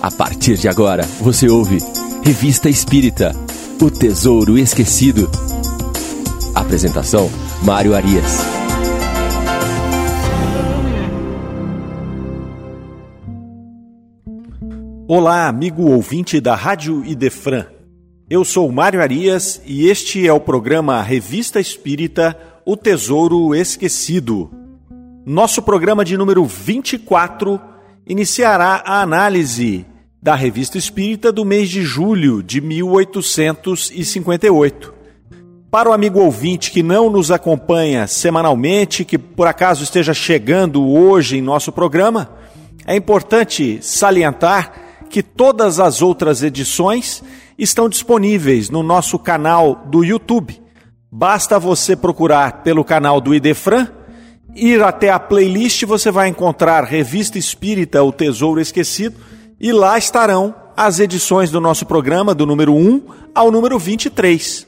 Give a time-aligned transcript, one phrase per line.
[0.00, 1.78] A partir de agora, você ouve
[2.22, 3.32] Revista Espírita
[3.80, 5.28] O Tesouro Esquecido.
[6.54, 7.30] Apresentação:
[7.62, 8.40] Mário Arias.
[15.08, 17.64] Olá, amigo ouvinte da Rádio Idefran.
[18.28, 24.50] Eu sou Mário Arias e este é o programa Revista Espírita O Tesouro Esquecido.
[25.24, 27.75] Nosso programa de número 24
[28.06, 29.84] iniciará a análise
[30.22, 34.94] da Revista Espírita do mês de julho de 1858.
[35.68, 41.36] Para o amigo ouvinte que não nos acompanha semanalmente, que por acaso esteja chegando hoje
[41.36, 42.30] em nosso programa,
[42.86, 44.72] é importante salientar
[45.10, 47.24] que todas as outras edições
[47.58, 50.62] estão disponíveis no nosso canal do YouTube.
[51.10, 53.88] Basta você procurar pelo canal do Idefran
[54.56, 59.16] ir até a playlist, você vai encontrar Revista Espírita, O Tesouro Esquecido,
[59.60, 63.02] e lá estarão as edições do nosso programa, do número 1
[63.34, 64.66] ao número 23.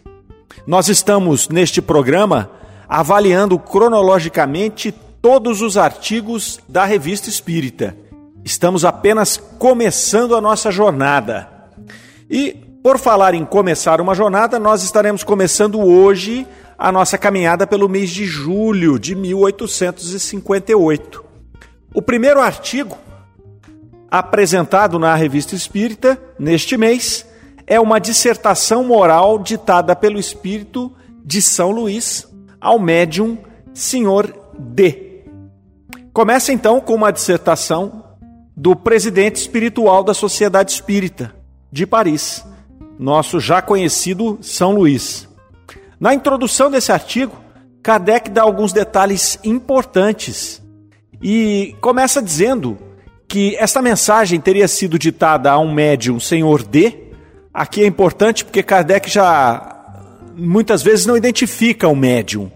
[0.66, 2.50] Nós estamos, neste programa,
[2.86, 7.96] avaliando cronologicamente todos os artigos da Revista Espírita.
[8.44, 11.48] Estamos apenas começando a nossa jornada.
[12.30, 16.46] E, por falar em começar uma jornada, nós estaremos começando hoje
[16.78, 21.24] a nossa caminhada pelo mês de julho de 1858.
[21.92, 22.96] O primeiro artigo
[24.08, 27.26] apresentado na Revista Espírita neste mês
[27.66, 30.92] é uma dissertação moral ditada pelo espírito
[31.24, 32.28] de São Luís
[32.60, 33.38] ao médium
[33.74, 35.24] Senhor D.
[36.12, 38.04] Começa então com uma dissertação
[38.56, 41.34] do presidente espiritual da Sociedade Espírita
[41.70, 42.42] de Paris,
[42.98, 45.27] nosso já conhecido São Luís.
[46.00, 47.36] Na introdução desse artigo,
[47.82, 50.62] Kardec dá alguns detalhes importantes
[51.20, 52.78] e começa dizendo
[53.26, 57.08] que esta mensagem teria sido ditada a um médium senhor D.
[57.52, 59.76] Aqui é importante porque Kardec já
[60.36, 62.48] muitas vezes não identifica o médium.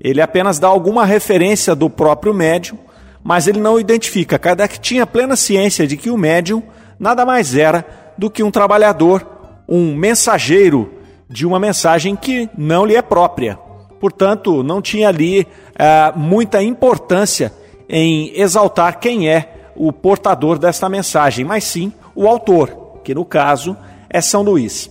[0.00, 2.78] Ele apenas dá alguma referência do próprio médium,
[3.22, 4.40] mas ele não identifica.
[4.40, 6.64] Kardec tinha plena ciência de que o médium
[6.98, 7.86] nada mais era
[8.18, 9.24] do que um trabalhador,
[9.68, 10.97] um mensageiro
[11.28, 13.58] de uma mensagem que não lhe é própria.
[14.00, 15.46] Portanto, não tinha ali
[15.78, 17.52] ah, muita importância
[17.88, 23.76] em exaltar quem é o portador desta mensagem, mas sim o autor, que no caso
[24.10, 24.90] é São Luís.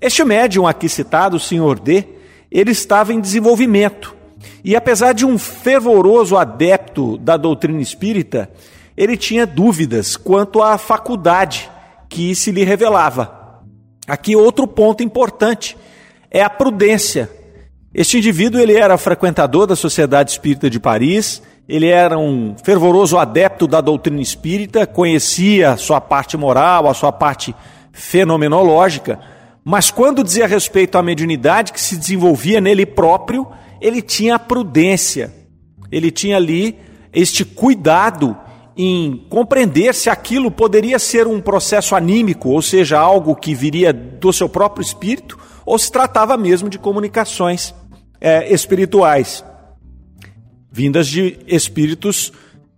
[0.00, 2.04] Este médium aqui citado, o senhor D,
[2.50, 4.14] ele estava em desenvolvimento.
[4.64, 8.50] E apesar de um fervoroso adepto da doutrina espírita,
[8.96, 11.70] ele tinha dúvidas quanto à faculdade
[12.08, 13.39] que se lhe revelava.
[14.10, 15.76] Aqui outro ponto importante
[16.28, 17.30] é a prudência.
[17.94, 23.68] Este indivíduo ele era frequentador da Sociedade Espírita de Paris, ele era um fervoroso adepto
[23.68, 27.54] da doutrina espírita, conhecia a sua parte moral, a sua parte
[27.92, 29.20] fenomenológica,
[29.62, 33.46] mas quando dizia respeito à mediunidade que se desenvolvia nele próprio,
[33.80, 35.32] ele tinha a prudência,
[35.88, 36.76] ele tinha ali
[37.12, 38.36] este cuidado
[38.76, 44.32] em compreender se aquilo poderia ser um processo anímico, ou seja, algo que viria do
[44.32, 47.74] seu próprio espírito, ou se tratava mesmo de comunicações
[48.20, 49.44] é, espirituais,
[50.70, 52.32] vindas de espíritos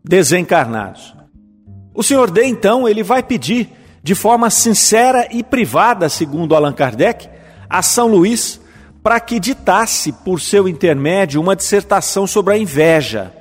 [0.04, 1.14] desencarnados.
[1.94, 3.68] O senhor D, então, ele vai pedir
[4.02, 7.28] de forma sincera e privada, segundo Allan Kardec,
[7.68, 8.60] a São Luís
[9.02, 13.32] para que ditasse por seu intermédio uma dissertação sobre a inveja.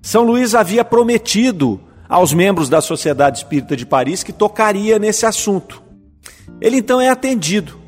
[0.00, 1.80] São Luís havia prometido
[2.12, 5.82] aos membros da Sociedade Espírita de Paris que tocaria nesse assunto.
[6.60, 7.80] Ele então é atendido.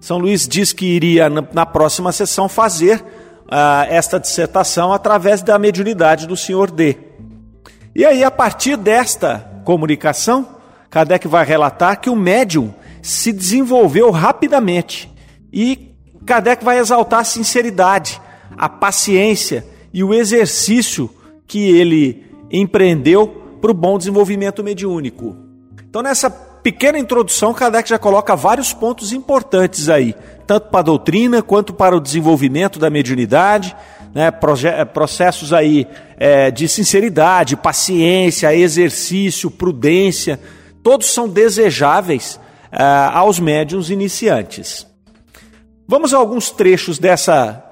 [0.00, 6.26] São Luís diz que iria, na próxima sessão, fazer uh, esta dissertação através da mediunidade
[6.26, 6.96] do senhor D.
[7.94, 10.44] E aí, a partir desta comunicação,
[10.90, 15.08] Kardec vai relatar que o médium se desenvolveu rapidamente
[15.52, 15.94] e
[16.26, 18.20] Kardec vai exaltar a sinceridade,
[18.56, 19.64] a paciência
[19.94, 21.08] e o exercício
[21.46, 25.36] que ele empreendeu para o bom desenvolvimento mediúnico.
[25.88, 30.14] Então, nessa pequena introdução, Kardec já coloca vários pontos importantes aí,
[30.46, 33.74] tanto para a doutrina quanto para o desenvolvimento da mediunidade,
[34.14, 34.30] né,
[34.84, 40.40] processos aí é, de sinceridade, paciência, exercício, prudência,
[40.82, 42.40] todos são desejáveis
[42.70, 42.82] é,
[43.12, 44.86] aos médiums iniciantes.
[45.86, 47.64] Vamos a alguns trechos dessa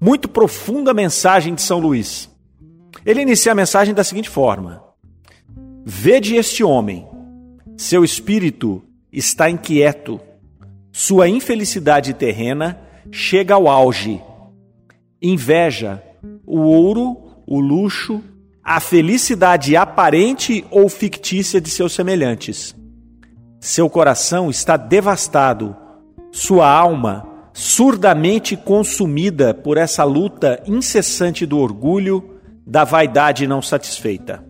[0.00, 2.28] muito profunda mensagem de São Luís.
[3.04, 4.82] Ele inicia a mensagem da seguinte forma:
[5.84, 7.06] Vede este homem,
[7.76, 10.20] seu espírito está inquieto,
[10.92, 12.78] sua infelicidade terrena
[13.10, 14.20] chega ao auge.
[15.22, 16.02] Inveja
[16.46, 17.16] o ouro,
[17.46, 18.22] o luxo,
[18.62, 22.74] a felicidade aparente ou fictícia de seus semelhantes.
[23.58, 25.76] Seu coração está devastado,
[26.30, 34.49] sua alma surdamente consumida por essa luta incessante do orgulho, da vaidade não satisfeita.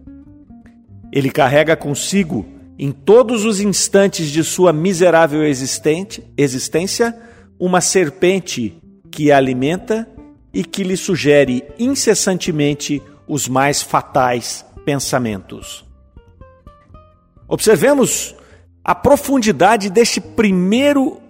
[1.13, 2.47] Ele carrega consigo,
[2.79, 7.17] em todos os instantes de sua miserável existência,
[7.59, 8.77] uma serpente
[9.11, 10.09] que a alimenta
[10.53, 15.85] e que lhe sugere incessantemente os mais fatais pensamentos.
[17.47, 18.35] Observemos
[18.85, 21.21] a profundidade deste primeiro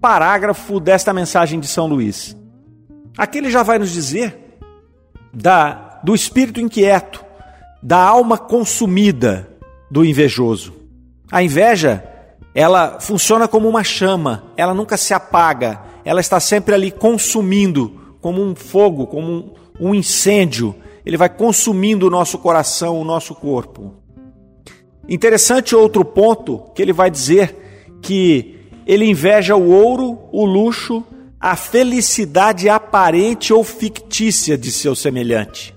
[0.00, 2.36] parágrafo desta mensagem de São Luís.
[3.16, 4.58] Aqui ele já vai nos dizer
[5.32, 7.24] da, do espírito inquieto,
[7.82, 9.48] da alma consumida
[9.90, 10.74] do invejoso.
[11.30, 12.04] A inveja,
[12.54, 18.42] ela funciona como uma chama, ela nunca se apaga, ela está sempre ali consumindo, como
[18.42, 20.74] um fogo, como um, incêndio.
[21.04, 23.94] Ele vai consumindo o nosso coração, o nosso corpo.
[25.08, 31.04] Interessante outro ponto que ele vai dizer que ele inveja o ouro, o luxo,
[31.38, 35.74] a felicidade aparente ou fictícia de seu semelhante.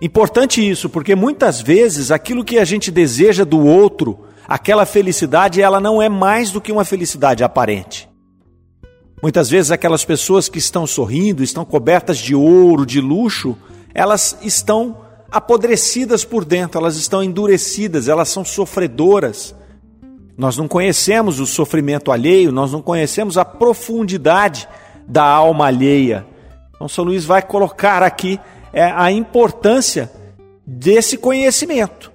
[0.00, 5.80] Importante isso, porque muitas vezes aquilo que a gente deseja do outro, aquela felicidade, ela
[5.80, 8.08] não é mais do que uma felicidade aparente.
[9.20, 13.56] Muitas vezes aquelas pessoas que estão sorrindo, estão cobertas de ouro, de luxo,
[13.92, 14.98] elas estão
[15.30, 19.56] apodrecidas por dentro, elas estão endurecidas, elas são sofredoras.
[20.36, 24.68] Nós não conhecemos o sofrimento alheio, nós não conhecemos a profundidade
[25.08, 26.24] da alma alheia.
[26.78, 28.38] Então, São Luís vai colocar aqui
[28.72, 30.10] é, a importância
[30.64, 32.12] desse conhecimento,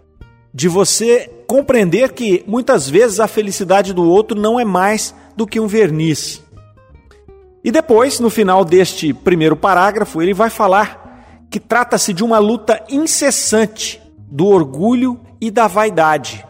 [0.54, 5.60] de você compreender que muitas vezes a felicidade do outro não é mais do que
[5.60, 6.42] um verniz.
[7.62, 12.81] E depois, no final deste primeiro parágrafo, ele vai falar que trata-se de uma luta
[12.89, 16.45] incessante do orgulho e da vaidade.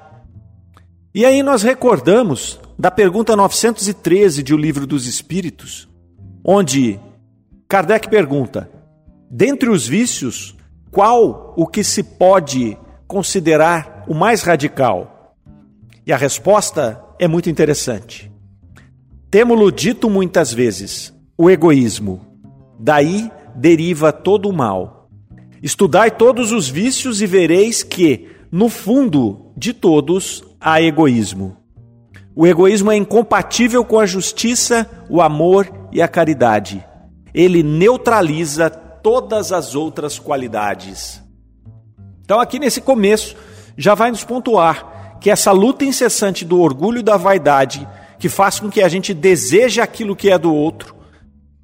[1.16, 5.88] E aí nós recordamos da pergunta 913 de O Livro dos Espíritos,
[6.44, 7.00] onde
[7.74, 8.70] Kardec pergunta:
[9.32, 10.56] dentre os vícios,
[10.92, 12.78] qual o que se pode
[13.08, 15.36] considerar o mais radical?
[16.06, 18.32] E a resposta é muito interessante.
[19.32, 22.22] Temo-lo dito muitas vezes: o egoísmo.
[22.80, 25.10] Daí deriva todo o mal.
[25.60, 31.58] Estudai todos os vícios e vereis que, no fundo de todos, há egoísmo.
[32.36, 36.86] O egoísmo é incompatível com a justiça, o amor e a caridade.
[37.34, 41.22] Ele neutraliza todas as outras qualidades.
[42.22, 43.36] Então, aqui nesse começo,
[43.78, 47.88] já vai nos pontuar que essa luta incessante do orgulho e da vaidade,
[48.20, 50.96] que faz com que a gente deseje aquilo que é do outro,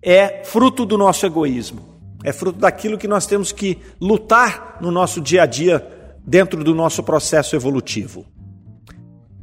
[0.01, 1.87] é fruto do nosso egoísmo.
[2.23, 5.85] É fruto daquilo que nós temos que lutar no nosso dia a dia,
[6.25, 8.25] dentro do nosso processo evolutivo.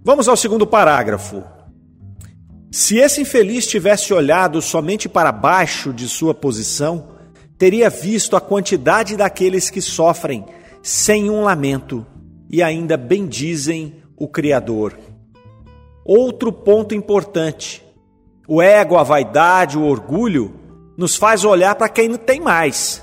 [0.04, 1.42] Vamos ao segundo parágrafo.
[2.76, 7.08] Se esse infeliz tivesse olhado somente para baixo de sua posição,
[7.56, 10.44] teria visto a quantidade daqueles que sofrem
[10.82, 12.06] sem um lamento
[12.50, 14.94] e ainda bendizem o Criador.
[16.04, 17.82] Outro ponto importante:
[18.46, 20.60] o ego, a vaidade, o orgulho
[20.98, 23.02] nos faz olhar para quem não tem mais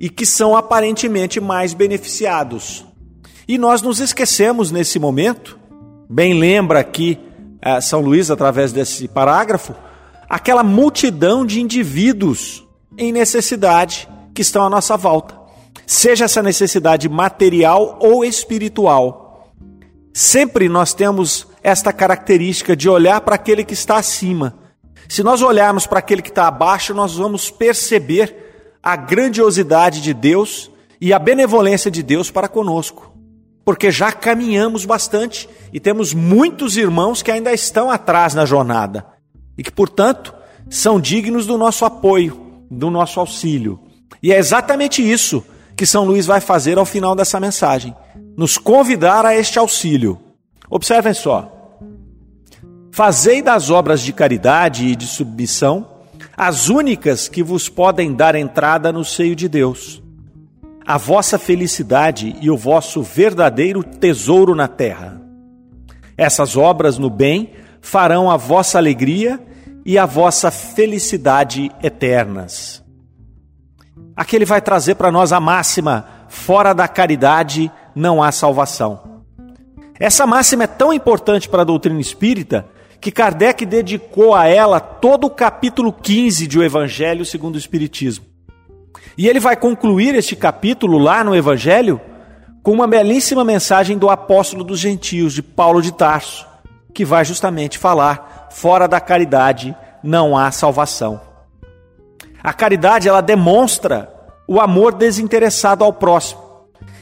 [0.00, 2.86] e que são aparentemente mais beneficiados.
[3.46, 5.58] E nós nos esquecemos nesse momento
[6.10, 7.20] Bem lembra aqui
[7.60, 9.74] é, São Luís, através desse parágrafo,
[10.28, 15.34] aquela multidão de indivíduos em necessidade que estão à nossa volta,
[15.86, 19.54] seja essa necessidade material ou espiritual.
[20.12, 24.58] Sempre nós temos esta característica de olhar para aquele que está acima.
[25.08, 30.70] Se nós olharmos para aquele que está abaixo, nós vamos perceber a grandiosidade de Deus
[31.00, 33.07] e a benevolência de Deus para conosco
[33.68, 39.04] porque já caminhamos bastante e temos muitos irmãos que ainda estão atrás na jornada
[39.58, 40.34] e que, portanto,
[40.70, 43.78] são dignos do nosso apoio, do nosso auxílio.
[44.22, 45.44] E é exatamente isso
[45.76, 47.94] que São Luís vai fazer ao final dessa mensagem:
[48.38, 50.18] nos convidar a este auxílio.
[50.70, 51.52] Observem só.
[52.90, 55.86] Fazei das obras de caridade e de submissão
[56.34, 60.02] as únicas que vos podem dar entrada no seio de Deus
[60.88, 65.20] a vossa felicidade e o vosso verdadeiro tesouro na terra.
[66.16, 67.52] Essas obras no bem
[67.82, 69.38] farão a vossa alegria
[69.84, 72.82] e a vossa felicidade eternas.
[74.16, 79.22] Aqui ele vai trazer para nós a máxima: fora da caridade não há salvação.
[80.00, 82.66] Essa máxima é tão importante para a doutrina espírita
[82.98, 88.27] que Kardec dedicou a ela todo o capítulo 15 de O Evangelho segundo o Espiritismo.
[89.16, 92.00] E ele vai concluir este capítulo lá no Evangelho
[92.62, 96.46] com uma belíssima mensagem do apóstolo dos gentios, de Paulo de Tarso,
[96.94, 101.20] que vai justamente falar: fora da caridade não há salvação.
[102.42, 104.12] A caridade ela demonstra
[104.46, 106.40] o amor desinteressado ao próximo.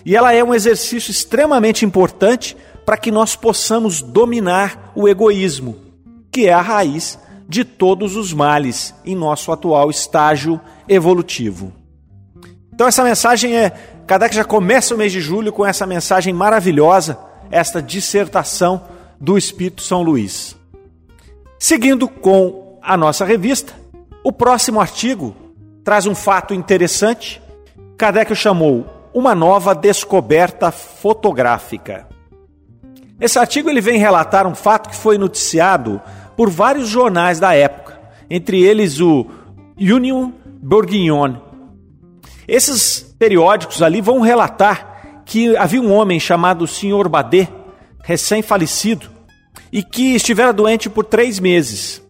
[0.04, 5.76] E ela é um exercício extremamente importante para que nós possamos dominar o egoísmo,
[6.30, 11.72] que é a raiz de todos os males em nosso atual estágio evolutivo.
[12.72, 13.70] Então essa mensagem é,
[14.06, 17.18] Kardec já começa o mês de julho com essa mensagem maravilhosa,
[17.50, 18.82] esta dissertação
[19.20, 20.56] do Espírito São Luís.
[21.58, 23.72] Seguindo com a nossa revista,
[24.22, 25.34] o próximo artigo
[25.82, 27.40] traz um fato interessante.
[27.96, 32.06] Kardec o chamou uma nova descoberta fotográfica.
[33.18, 36.00] Esse artigo ele vem relatar um fato que foi noticiado
[36.36, 39.26] por vários jornais da época, entre eles o
[39.78, 40.32] Union
[40.68, 41.36] Bourguignon.
[42.48, 47.08] Esses periódicos ali vão relatar que havia um homem chamado Sr.
[47.08, 47.48] Badet,
[48.02, 49.08] recém-falecido,
[49.70, 52.02] e que estivera doente por três meses.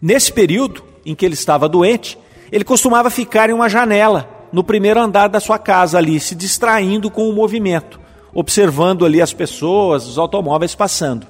[0.00, 2.16] Nesse período em que ele estava doente,
[2.52, 7.10] ele costumava ficar em uma janela no primeiro andar da sua casa ali, se distraindo
[7.10, 8.00] com o movimento,
[8.32, 11.26] observando ali as pessoas, os automóveis passando.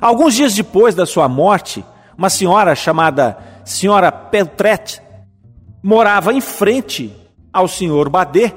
[0.00, 1.84] Alguns dias depois da sua morte,
[2.16, 3.36] uma senhora chamada
[3.66, 5.03] Senhora Peltret
[5.84, 7.14] morava em frente
[7.52, 8.56] ao senhor Badet,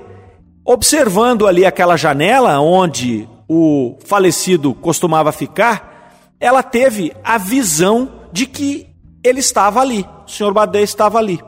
[0.63, 8.87] observando ali aquela janela onde o falecido costumava ficar, ela teve a visão de que
[9.21, 11.41] ele estava ali, o senhor Badet estava ali.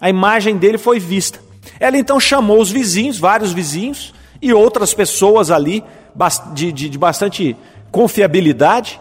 [0.00, 1.40] A imagem dele foi vista.
[1.78, 5.84] Ela então chamou os vizinhos, vários vizinhos, e outras pessoas ali
[6.54, 7.54] de, de, de bastante
[7.90, 8.98] confiabilidade,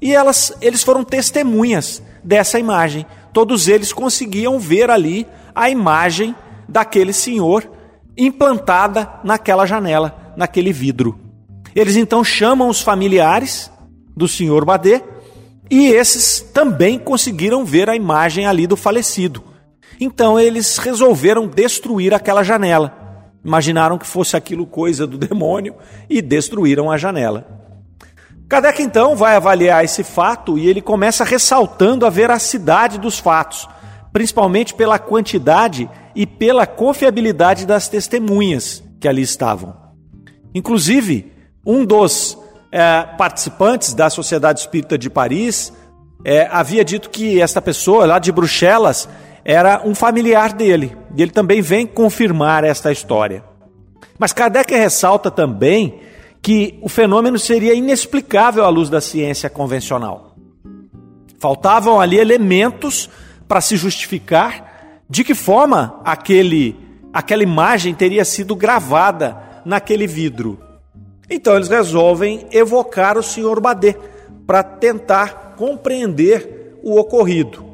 [0.00, 3.04] e elas, eles foram testemunhas dessa imagem.
[3.30, 6.36] Todos eles conseguiam ver ali a imagem
[6.68, 7.68] daquele senhor
[8.16, 11.18] implantada naquela janela, naquele vidro.
[11.74, 13.70] Eles então chamam os familiares
[14.16, 15.02] do senhor Badê
[15.70, 19.42] e esses também conseguiram ver a imagem ali do falecido.
[19.98, 23.06] Então eles resolveram destruir aquela janela.
[23.44, 25.74] Imaginaram que fosse aquilo coisa do demônio
[26.08, 27.46] e destruíram a janela.
[28.48, 33.68] Kardec então vai avaliar esse fato e ele começa ressaltando a veracidade dos fatos,
[34.16, 39.76] principalmente pela quantidade e pela confiabilidade das testemunhas que ali estavam.
[40.54, 41.30] Inclusive,
[41.66, 42.38] um dos
[42.72, 45.70] é, participantes da Sociedade Espírita de Paris
[46.24, 49.06] é, havia dito que esta pessoa lá de Bruxelas
[49.44, 53.44] era um familiar dele, e ele também vem confirmar esta história.
[54.18, 56.00] Mas Kardec ressalta também
[56.40, 60.34] que o fenômeno seria inexplicável à luz da ciência convencional.
[61.38, 63.10] Faltavam ali elementos
[63.46, 66.76] para se justificar de que forma aquele,
[67.12, 70.58] aquela imagem teria sido gravada naquele vidro.
[71.28, 73.96] Então eles resolvem evocar o senhor Badê
[74.46, 77.64] para tentar compreender o ocorrido.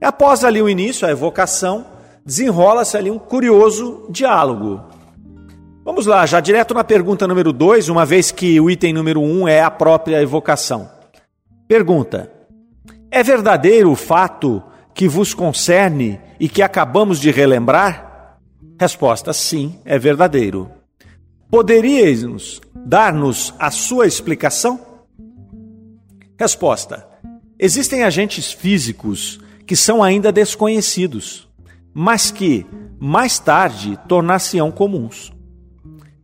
[0.00, 1.86] Após ali o início, a evocação,
[2.24, 4.82] desenrola-se ali um curioso diálogo.
[5.82, 9.40] Vamos lá, já direto na pergunta número 2, uma vez que o item número 1
[9.40, 10.90] um é a própria evocação.
[11.68, 12.30] Pergunta:
[13.10, 14.62] É verdadeiro o fato
[14.94, 18.38] que vos concerne e que acabamos de relembrar?
[18.78, 20.70] Resposta: Sim, é verdadeiro.
[21.50, 24.80] Poderíeis dar-nos a sua explicação?
[26.38, 27.06] Resposta:
[27.58, 31.48] Existem agentes físicos que são ainda desconhecidos,
[31.92, 32.66] mas que,
[33.00, 35.32] mais tarde, tornar-se-ão comuns.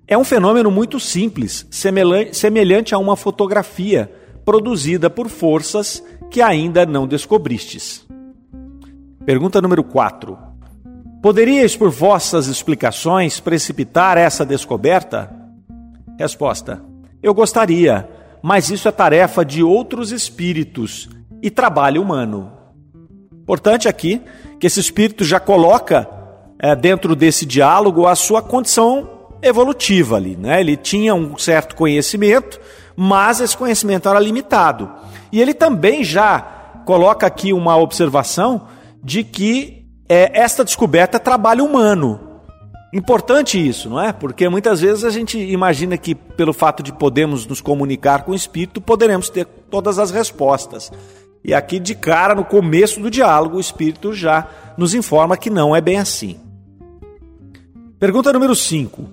[0.07, 4.13] É um fenômeno muito simples, semelhante a uma fotografia
[4.45, 8.10] produzida por forças que ainda não descobristes.
[9.25, 10.39] Pergunta número 4.
[11.23, 15.31] Poderíeis, por vossas explicações, precipitar essa descoberta?
[16.19, 16.83] Resposta:
[17.23, 18.09] Eu gostaria,
[18.43, 21.09] mas isso é tarefa de outros espíritos
[21.43, 22.51] e trabalho humano.
[23.43, 24.23] Importante aqui
[24.59, 26.09] que esse espírito já coloca
[26.59, 29.09] é, dentro desse diálogo a sua condição
[29.43, 30.61] evolutiva ali, né?
[30.61, 32.59] Ele tinha um certo conhecimento,
[32.97, 34.91] mas esse conhecimento era limitado.
[35.31, 36.41] E ele também já
[36.87, 38.67] coloca aqui uma observação
[39.03, 42.21] de que é, esta descoberta é trabalho humano.
[42.93, 44.13] Importante isso, não é?
[44.13, 48.35] Porque muitas vezes a gente imagina que, pelo fato de podermos nos comunicar com o
[48.35, 50.91] espírito, poderemos ter todas as respostas.
[51.45, 55.75] E aqui, de cara, no começo do diálogo, o espírito já nos informa que não
[55.75, 56.41] é bem assim.
[57.99, 59.05] Pergunta número 5.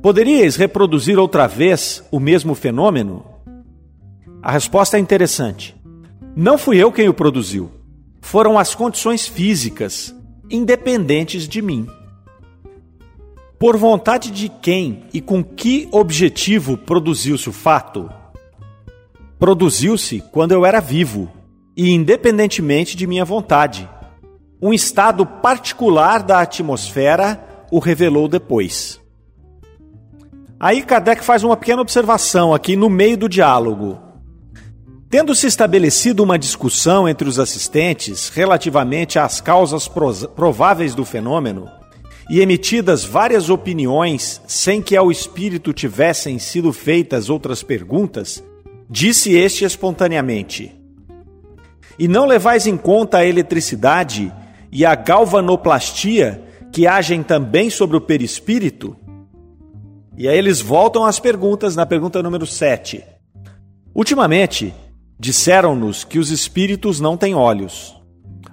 [0.00, 3.24] Poderíeis reproduzir outra vez o mesmo fenômeno?
[4.42, 5.76] A resposta é interessante.
[6.34, 7.70] Não fui eu quem o produziu.
[8.22, 10.14] Foram as condições físicas,
[10.48, 11.86] independentes de mim.
[13.58, 18.10] Por vontade de quem e com que objetivo produziu-se o fato?
[19.38, 21.30] Produziu-se quando eu era vivo
[21.76, 23.88] e independentemente de minha vontade.
[24.62, 29.00] Um estado particular da atmosfera o revelou depois.
[30.58, 33.98] Aí Kardec faz uma pequena observação aqui no meio do diálogo.
[35.12, 41.68] Tendo se estabelecido uma discussão entre os assistentes relativamente às causas prováveis do fenômeno,
[42.30, 48.42] e emitidas várias opiniões sem que ao espírito tivessem sido feitas outras perguntas,
[48.88, 50.74] disse este espontaneamente:
[51.98, 54.32] E não levais em conta a eletricidade
[54.72, 56.42] e a galvanoplastia
[56.72, 58.96] que agem também sobre o perispírito?
[60.16, 63.04] E aí eles voltam às perguntas na pergunta número 7.
[63.94, 64.72] Ultimamente,
[65.22, 67.96] disseram-nos que os espíritos não têm olhos.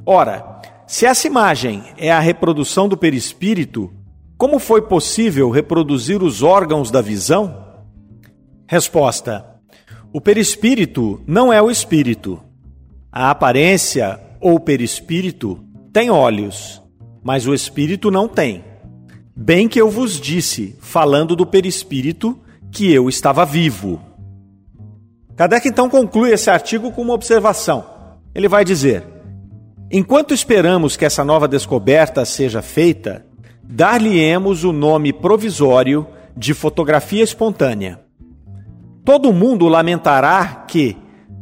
[0.05, 3.91] Ora, se essa imagem é a reprodução do perispírito,
[4.37, 7.65] como foi possível reproduzir os órgãos da visão?
[8.67, 9.43] Resposta:
[10.13, 12.39] O perispírito não é o espírito.
[13.11, 16.83] A aparência ou perispírito tem olhos,
[17.23, 18.63] mas o espírito não tem.
[19.35, 22.37] Bem que eu vos disse, falando do perispírito,
[22.71, 23.99] que eu estava vivo.
[25.39, 27.85] Kardec então conclui esse artigo com uma observação.
[28.35, 29.05] Ele vai dizer:
[29.89, 33.25] Enquanto esperamos que essa nova descoberta seja feita,
[33.63, 36.05] dar-lhe-emos o nome provisório
[36.35, 38.01] de fotografia espontânea.
[39.05, 40.97] Todo mundo lamentará que,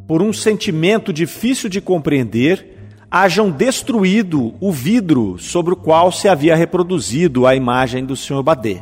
[0.08, 6.56] por um sentimento difícil de compreender, hajam destruído o vidro sobre o qual se havia
[6.56, 8.44] reproduzido a imagem do Sr.
[8.44, 8.78] Badê.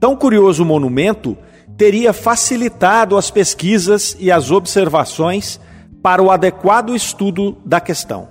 [0.00, 1.36] Tão curioso monumento
[1.80, 5.58] teria facilitado as pesquisas e as observações
[6.02, 8.28] para o adequado estudo da questão.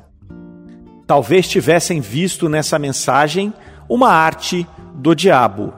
[1.08, 3.52] Talvez tivessem visto nessa mensagem
[3.90, 5.74] uma arte do diabo.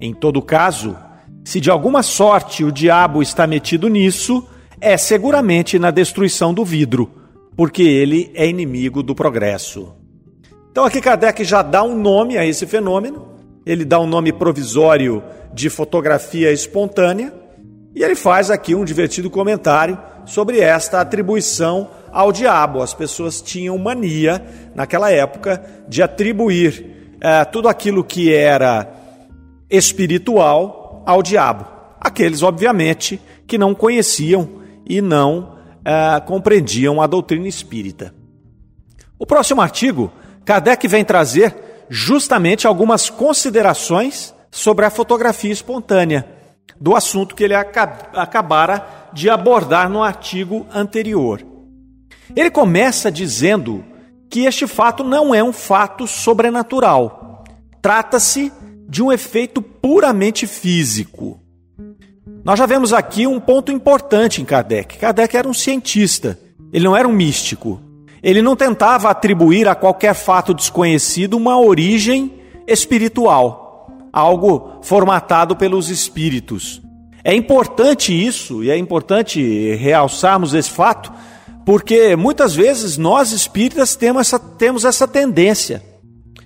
[0.00, 0.96] Em todo caso,
[1.44, 4.44] se de alguma sorte o diabo está metido nisso,
[4.80, 7.08] é seguramente na destruição do vidro
[7.56, 9.94] porque ele é inimigo do progresso.
[10.68, 13.28] Então aqui Kardec já dá um nome a esse fenômeno,
[13.64, 15.22] ele dá um nome provisório
[15.54, 17.32] de fotografia espontânea,
[17.94, 22.82] e ele faz aqui um divertido comentário sobre esta atribuição ao diabo.
[22.82, 28.92] As pessoas tinham mania, naquela época, de atribuir é, tudo aquilo que era
[29.70, 31.66] espiritual ao diabo.
[32.00, 38.14] Aqueles, obviamente, que não conheciam e não uh, compreendiam a doutrina espírita.
[39.18, 40.12] O próximo artigo,
[40.44, 41.54] Kardec vem trazer
[41.88, 46.24] justamente algumas considerações sobre a fotografia espontânea,
[46.80, 51.44] do assunto que ele acabara de abordar no artigo anterior.
[52.36, 53.84] Ele começa dizendo
[54.30, 57.42] que este fato não é um fato sobrenatural.
[57.82, 58.52] Trata-se
[58.88, 61.40] de um efeito puramente físico.
[62.44, 64.98] Nós já vemos aqui um ponto importante em Kardec.
[64.98, 66.38] Kardec era um cientista,
[66.72, 67.80] ele não era um místico.
[68.22, 73.63] Ele não tentava atribuir a qualquer fato desconhecido uma origem espiritual,
[74.14, 76.80] algo formatado pelos espíritos.
[77.24, 81.12] É importante isso, e é importante realçarmos esse fato,
[81.66, 85.82] porque muitas vezes nós espíritas temos essa, temos essa tendência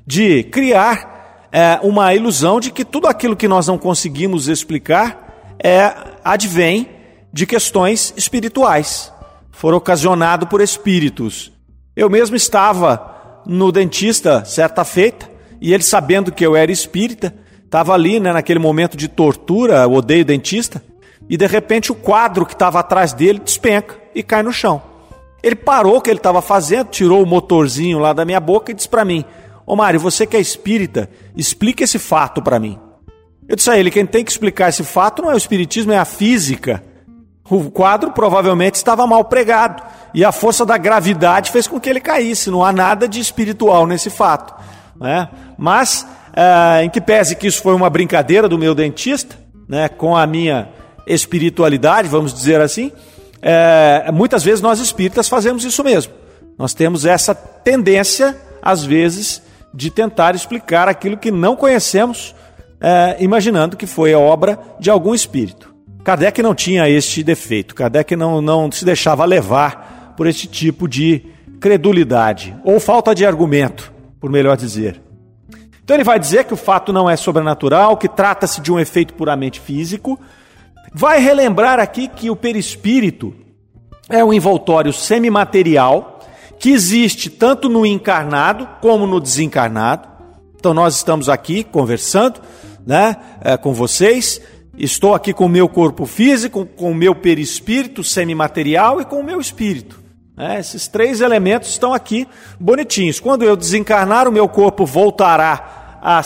[0.07, 5.93] de criar é, uma ilusão de que tudo aquilo que nós não conseguimos explicar é,
[6.25, 6.89] advém
[7.33, 9.13] de questões espirituais.
[9.51, 11.53] Foram ocasionados por espíritos.
[11.97, 15.29] Eu mesmo estava no dentista certa feita,
[15.61, 17.35] e ele sabendo que eu era espírita,
[17.69, 20.83] estava ali né, naquele momento de tortura, odeio dentista,
[21.29, 24.83] e de repente o quadro que estava atrás dele despenca e cai no chão.
[25.43, 28.75] Ele parou o que ele estava fazendo, tirou o motorzinho lá da minha boca e
[28.75, 29.23] disse para mim:
[29.67, 32.79] Ô Mário, você que é espírita, explica esse fato para mim.
[33.47, 35.99] Eu disse a ele: quem tem que explicar esse fato não é o espiritismo, é
[35.99, 36.83] a física.
[37.51, 42.01] O quadro provavelmente estava mal pregado e a força da gravidade fez com que ele
[42.01, 42.51] caísse.
[42.51, 44.55] Não há nada de espiritual nesse fato.
[45.01, 45.29] Né?
[45.57, 46.07] Mas,
[46.39, 49.37] é, em que pese que isso foi uma brincadeira do meu dentista,
[49.69, 50.69] né, com a minha
[51.05, 52.93] espiritualidade, vamos dizer assim,
[53.43, 56.13] é, muitas vezes nós espíritas fazemos isso mesmo.
[56.57, 59.43] Nós temos essa tendência, às vezes,
[59.75, 62.37] de tentar explicar aquilo que não conhecemos
[62.81, 65.75] é, imaginando que foi a obra de algum espírito.
[66.05, 71.21] Kardec não tinha este defeito, Kardec não, não se deixava levar por este tipo de
[71.61, 75.08] credulidade, ou falta de argumento, por melhor dizer.
[75.89, 79.15] Então ele vai dizer que o fato não é sobrenatural, que trata-se de um efeito
[79.15, 80.21] puramente físico.
[80.93, 83.35] Vai relembrar aqui que o perispírito
[84.07, 86.21] é um envoltório semimaterial
[86.59, 90.07] que existe tanto no encarnado como no desencarnado
[90.57, 92.39] Então nós estamos aqui conversando,
[92.87, 94.43] né, é, com vocês.
[94.77, 99.25] Estou aqui com o meu corpo físico, com o meu perispírito semimaterial e com o
[99.25, 99.99] meu espírito.
[100.37, 102.29] É, esses três elementos estão aqui
[102.61, 103.19] bonitinhos.
[103.19, 106.21] Quando eu desencarnar, o meu corpo voltará a,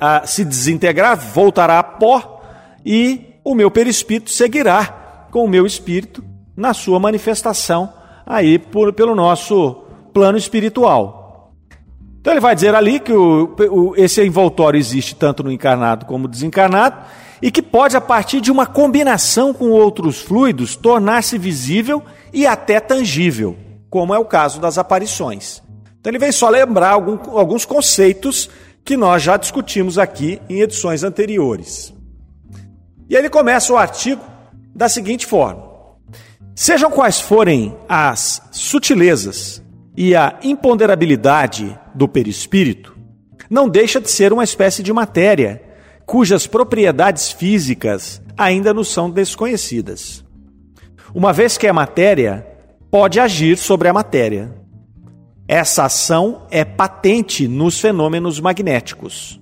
[0.00, 2.42] a se desintegrar, voltará a pó,
[2.84, 6.24] e o meu perispírito seguirá com o meu espírito
[6.56, 7.92] na sua manifestação
[8.26, 11.52] aí por, pelo nosso plano espiritual.
[12.20, 16.22] Então ele vai dizer ali que o, o, esse envoltório existe tanto no encarnado como
[16.22, 17.04] no desencarnado
[17.42, 22.80] e que pode, a partir de uma combinação com outros fluidos, tornar-se visível e até
[22.80, 23.56] tangível,
[23.90, 25.62] como é o caso das aparições.
[26.00, 28.48] Então ele vem só lembrar algum, alguns conceitos
[28.84, 31.94] que nós já discutimos aqui em edições anteriores.
[33.08, 34.22] E ele começa o artigo
[34.74, 35.64] da seguinte forma:
[36.54, 39.62] Sejam quais forem as sutilezas
[39.96, 42.96] e a imponderabilidade do perispírito,
[43.48, 45.62] não deixa de ser uma espécie de matéria
[46.04, 50.24] cujas propriedades físicas ainda nos são desconhecidas.
[51.14, 52.46] Uma vez que é matéria,
[52.90, 54.52] pode agir sobre a matéria.
[55.46, 59.40] Essa ação é patente nos fenômenos magnéticos.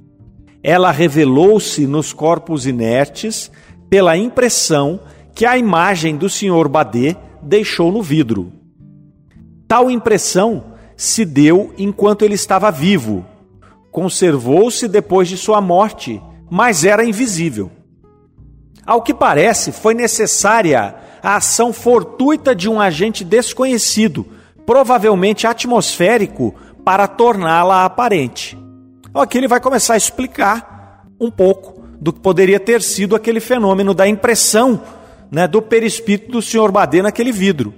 [0.63, 3.51] Ela revelou-se nos corpos inertes
[3.89, 5.01] pela impressão
[5.35, 6.69] que a imagem do Sr.
[6.69, 8.53] Badê deixou no vidro.
[9.69, 13.25] Tal impressão se deu enquanto ele estava vivo.
[13.91, 17.71] Conservou-se depois de sua morte, mas era invisível.
[18.85, 24.27] Ao que parece, foi necessária a ação fortuita de um agente desconhecido,
[24.67, 28.59] provavelmente atmosférico, para torná-la aparente.
[29.15, 33.95] Aqui ele vai começar a explicar um pouco do que poderia ter sido aquele fenômeno
[33.95, 34.83] da impressão
[35.31, 36.73] né, do perispírito do Sr.
[36.73, 37.73] Badê naquele vidro.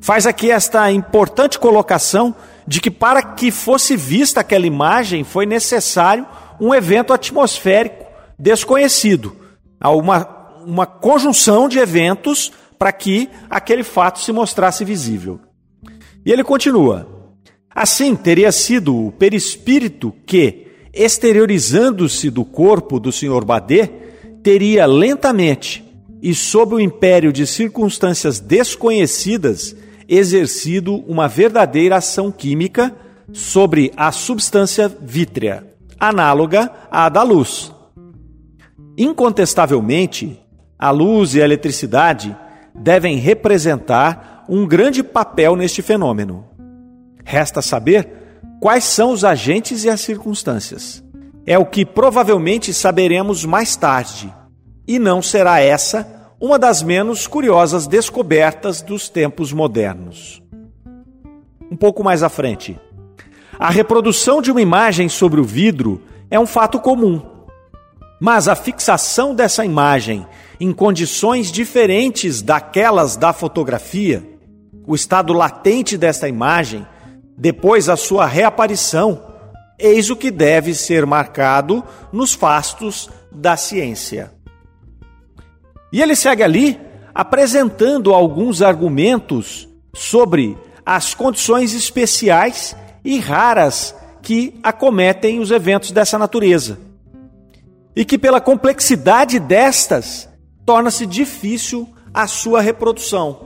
[0.00, 2.34] Faz aqui esta importante colocação
[2.66, 6.26] de que para que fosse vista aquela imagem foi necessário
[6.60, 8.04] um evento atmosférico
[8.38, 9.36] desconhecido,
[9.80, 10.26] uma,
[10.66, 15.40] uma conjunção de eventos para que aquele fato se mostrasse visível.
[16.24, 17.06] E ele continua:
[17.74, 23.44] assim teria sido o perispírito que, exteriorizando-se do corpo do Sr.
[23.44, 23.86] Badê,
[24.42, 25.84] teria lentamente
[26.22, 29.76] e, sob o império de circunstâncias desconhecidas,
[30.08, 32.94] exercido uma verdadeira ação química
[33.32, 35.66] sobre a substância vítrea,
[35.98, 37.72] análoga à da luz.
[38.96, 40.38] Incontestavelmente,
[40.78, 42.36] a luz e a eletricidade
[42.74, 46.44] devem representar um grande papel neste fenômeno.
[47.24, 48.08] Resta saber
[48.60, 51.02] quais são os agentes e as circunstâncias.
[51.46, 54.32] É o que provavelmente saberemos mais tarde
[54.86, 60.42] e não será essa uma das menos curiosas descobertas dos tempos modernos.
[61.70, 62.78] Um pouco mais à frente.
[63.58, 67.22] A reprodução de uma imagem sobre o vidro é um fato comum,
[68.20, 70.26] mas a fixação dessa imagem
[70.58, 74.22] em condições diferentes daquelas da fotografia,
[74.86, 76.86] o estado latente desta imagem,
[77.36, 79.22] depois a sua reaparição,
[79.78, 84.32] eis o que deve ser marcado nos fastos da ciência.
[85.92, 86.80] E ele segue ali
[87.14, 96.78] apresentando alguns argumentos sobre as condições especiais e raras que acometem os eventos dessa natureza.
[97.94, 100.28] E que, pela complexidade destas,
[100.66, 103.43] torna-se difícil a sua reprodução.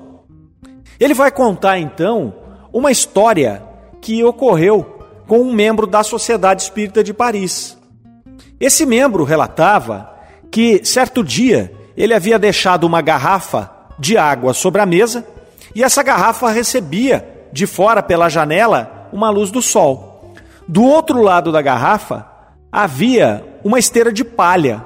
[0.99, 2.35] Ele vai contar então
[2.73, 3.63] uma história
[4.01, 7.77] que ocorreu com um membro da Sociedade Espírita de Paris.
[8.61, 10.13] Esse membro relatava
[10.51, 15.25] que, certo dia, ele havia deixado uma garrafa de água sobre a mesa
[15.75, 20.35] e essa garrafa recebia de fora pela janela uma luz do sol.
[20.67, 22.27] Do outro lado da garrafa
[22.71, 24.85] havia uma esteira de palha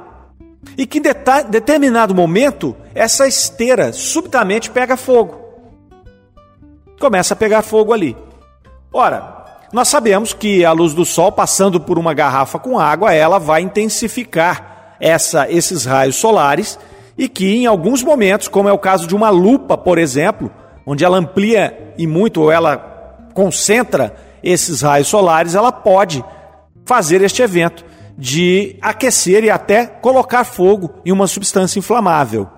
[0.77, 5.42] e que em determinado momento essa esteira subitamente pega fogo.
[7.03, 8.17] Começa a pegar fogo ali.
[8.93, 13.41] Ora, nós sabemos que a luz do sol passando por uma garrafa com água, ela
[13.41, 16.79] vai intensificar essa, esses raios solares
[17.19, 20.49] e que em alguns momentos, como é o caso de uma lupa, por exemplo,
[20.87, 22.77] onde ela amplia e muito ou ela
[23.35, 26.25] concentra esses raios solares, ela pode
[26.87, 27.85] fazer este evento
[28.17, 32.49] de aquecer e até colocar fogo em uma substância inflamável.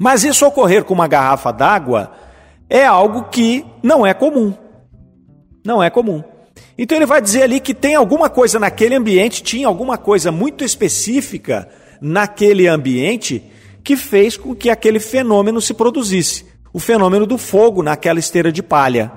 [0.00, 2.10] Mas isso ocorrer com uma garrafa d'água
[2.72, 4.54] é algo que não é comum.
[5.62, 6.24] Não é comum.
[6.78, 10.64] Então ele vai dizer ali que tem alguma coisa naquele ambiente, tinha alguma coisa muito
[10.64, 11.68] específica
[12.00, 13.44] naquele ambiente
[13.84, 18.62] que fez com que aquele fenômeno se produzisse o fenômeno do fogo naquela esteira de
[18.62, 19.12] palha.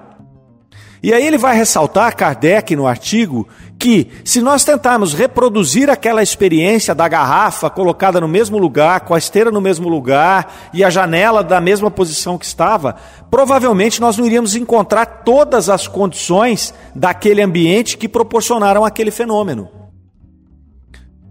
[1.05, 6.95] E aí ele vai ressaltar, Kardec, no artigo, que se nós tentarmos reproduzir aquela experiência
[6.95, 11.43] da garrafa colocada no mesmo lugar, com a esteira no mesmo lugar e a janela
[11.43, 12.95] da mesma posição que estava,
[13.29, 19.69] provavelmente nós não iríamos encontrar todas as condições daquele ambiente que proporcionaram aquele fenômeno.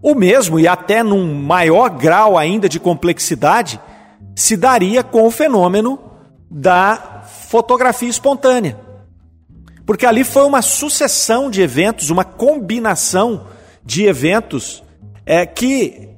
[0.01, 3.81] O mesmo, e até num maior grau ainda de complexidade,
[4.37, 5.99] se daria com o fenômeno
[6.49, 8.84] da fotografia espontânea.
[9.87, 13.47] Porque ali foi uma sucessão de eventos, uma combinação
[13.85, 14.83] de eventos
[15.27, 16.09] é, que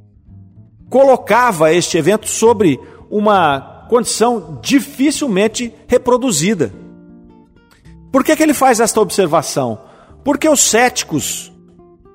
[0.88, 2.79] colocava este evento sobre
[3.11, 6.72] uma condição dificilmente reproduzida.
[8.12, 9.81] Por que, que ele faz esta observação?
[10.24, 11.52] Porque os céticos,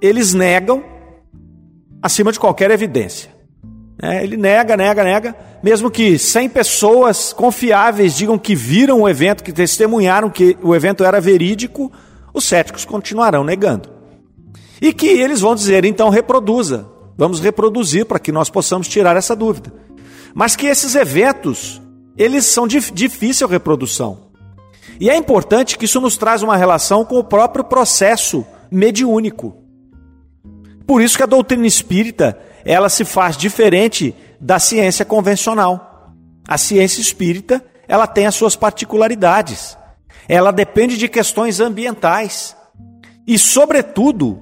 [0.02, 0.84] eles negam
[2.02, 3.30] acima de qualquer evidência.
[4.02, 9.44] É, ele nega, nega, nega, mesmo que 100 pessoas confiáveis digam que viram o evento,
[9.44, 11.92] que testemunharam que o evento era verídico,
[12.34, 13.90] os céticos continuarão negando.
[14.82, 19.36] E que eles vão dizer, então reproduza, vamos reproduzir para que nós possamos tirar essa
[19.36, 19.72] dúvida.
[20.34, 21.80] Mas que esses eventos,
[22.18, 24.32] eles são de difícil reprodução.
[25.00, 29.56] E é importante que isso nos traz uma relação com o próprio processo mediúnico.
[30.88, 36.14] Por isso que a doutrina espírita ela se faz diferente da ciência convencional.
[36.48, 39.78] A ciência espírita, ela tem as suas particularidades.
[40.28, 42.56] Ela depende de questões ambientais.
[43.28, 44.42] E, sobretudo,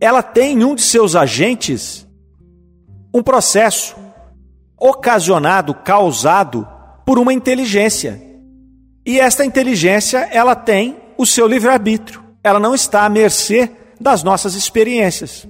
[0.00, 2.06] ela tem em um de seus agentes
[3.12, 3.96] um processo
[4.78, 6.66] ocasionado, causado
[7.04, 8.20] por uma inteligência.
[9.04, 12.22] E esta inteligência, ela tem o seu livre-arbítrio.
[12.42, 15.46] Ela não está à mercê das nossas experiências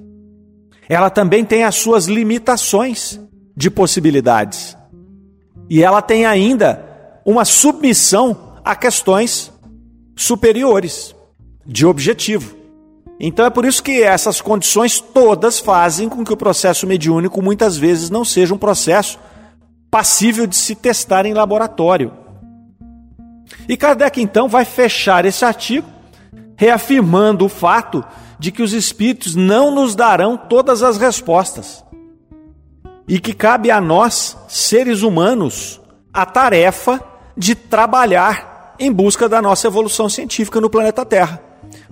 [0.90, 3.20] ela também tem as suas limitações
[3.56, 4.76] de possibilidades.
[5.68, 6.84] E ela tem ainda
[7.24, 9.52] uma submissão a questões
[10.16, 11.14] superiores
[11.64, 12.56] de objetivo.
[13.20, 17.76] Então é por isso que essas condições todas fazem com que o processo mediúnico muitas
[17.76, 19.16] vezes não seja um processo
[19.92, 22.12] passível de se testar em laboratório.
[23.68, 25.86] E Kardec então vai fechar esse artigo
[26.56, 28.04] reafirmando o fato
[28.40, 31.84] de que os espíritos não nos darão todas as respostas
[33.06, 35.78] e que cabe a nós, seres humanos,
[36.10, 37.04] a tarefa
[37.36, 41.38] de trabalhar em busca da nossa evolução científica no planeta Terra.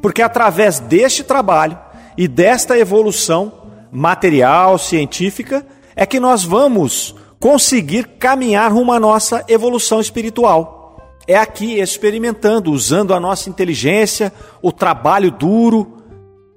[0.00, 1.78] Porque através deste trabalho
[2.16, 3.52] e desta evolução
[3.92, 10.96] material, científica, é que nós vamos conseguir caminhar rumo à nossa evolução espiritual.
[11.26, 14.32] É aqui experimentando, usando a nossa inteligência,
[14.62, 15.97] o trabalho duro,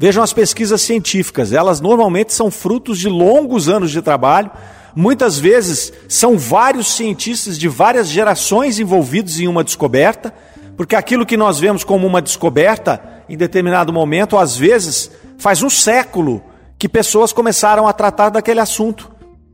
[0.02, 4.50] Vejam as pesquisas científicas, elas normalmente são frutos de longos anos de trabalho.
[4.96, 10.34] Muitas vezes são vários cientistas de várias gerações envolvidos em uma descoberta,
[10.76, 15.70] porque aquilo que nós vemos como uma descoberta em determinado momento, às vezes, faz um
[15.70, 16.42] século
[16.80, 19.12] que pessoas começaram a tratar daquele assunto.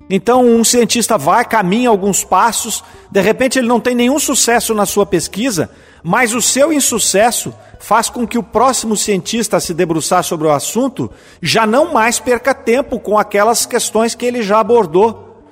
[0.09, 4.85] Então, um cientista vai, caminha alguns passos, de repente ele não tem nenhum sucesso na
[4.85, 5.69] sua pesquisa,
[6.03, 10.51] mas o seu insucesso faz com que o próximo cientista a se debruçar sobre o
[10.51, 15.43] assunto já não mais perca tempo com aquelas questões que ele já abordou.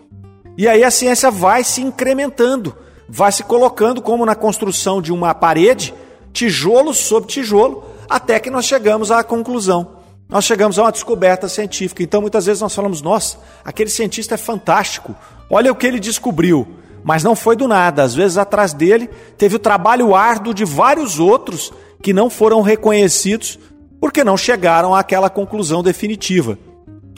[0.57, 2.75] E aí a ciência vai se incrementando,
[3.07, 5.93] vai se colocando como na construção de uma parede,
[6.31, 9.95] tijolo sobre tijolo, até que nós chegamos à conclusão.
[10.27, 12.01] Nós chegamos a uma descoberta científica.
[12.01, 15.15] Então muitas vezes nós falamos: nossa, aquele cientista é fantástico,
[15.49, 16.67] olha o que ele descobriu.
[17.07, 21.19] Mas não foi do nada, às vezes atrás dele teve o trabalho árduo de vários
[21.19, 23.59] outros que não foram reconhecidos
[24.01, 26.57] porque não chegaram àquela conclusão definitiva.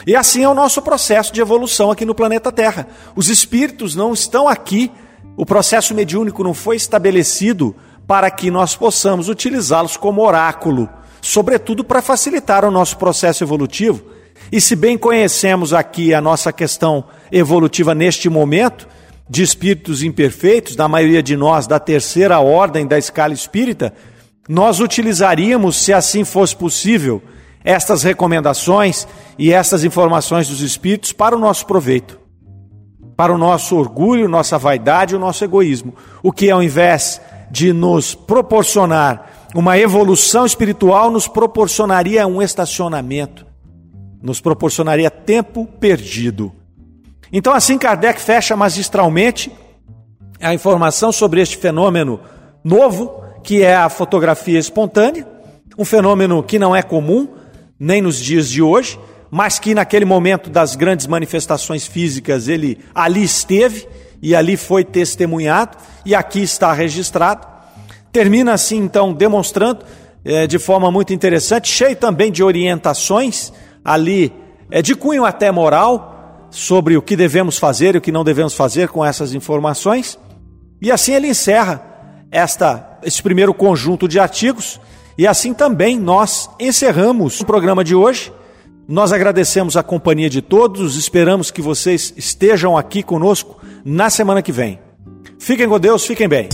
[0.06, 2.86] E assim é o nosso processo de evolução aqui no planeta Terra.
[3.16, 4.92] Os espíritos não estão aqui,
[5.38, 7.74] o processo mediúnico não foi estabelecido
[8.06, 10.90] para que nós possamos utilizá-los como oráculo,
[11.22, 14.04] sobretudo para facilitar o nosso processo evolutivo.
[14.52, 18.86] E se bem conhecemos aqui a nossa questão evolutiva neste momento,
[19.30, 23.94] de espíritos imperfeitos, da maioria de nós da terceira ordem da escala espírita,
[24.48, 27.22] nós utilizaríamos, se assim fosse possível,
[27.64, 29.06] estas recomendações
[29.38, 32.18] e estas informações dos Espíritos para o nosso proveito,
[33.18, 35.94] para o nosso orgulho, nossa vaidade o nosso egoísmo.
[36.24, 37.20] O que, ao invés
[37.52, 43.46] de nos proporcionar uma evolução espiritual, nos proporcionaria um estacionamento,
[44.22, 46.54] nos proporcionaria tempo perdido.
[47.32, 49.52] Então, assim, Kardec fecha magistralmente
[50.40, 52.20] a informação sobre este fenômeno
[52.64, 55.26] novo que é a fotografia espontânea,
[55.78, 57.30] um fenômeno que não é comum
[57.80, 59.00] nem nos dias de hoje,
[59.32, 63.88] mas que naquele momento das grandes manifestações físicas ele ali esteve
[64.22, 67.48] e ali foi testemunhado e aqui está registrado.
[68.12, 69.86] Termina assim então demonstrando
[70.26, 73.54] é, de forma muito interessante, cheio também de orientações
[73.86, 74.34] ali,
[74.70, 76.17] é, de cunho até moral,
[76.50, 80.18] sobre o que devemos fazer e o que não devemos fazer com essas informações.
[80.82, 81.84] E assim ele encerra
[82.32, 84.80] esta, esse primeiro conjunto de artigos,
[85.18, 88.32] e assim também nós encerramos o programa de hoje.
[88.88, 94.52] Nós agradecemos a companhia de todos, esperamos que vocês estejam aqui conosco na semana que
[94.52, 94.80] vem.
[95.40, 96.48] Fiquem com Deus, fiquem bem.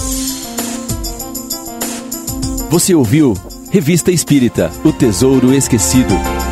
[2.70, 3.36] Você ouviu
[3.70, 6.43] Revista Espírita O Tesouro Esquecido.